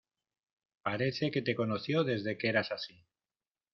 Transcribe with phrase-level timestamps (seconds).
[0.81, 3.05] Parece que te conoció desde que eras así.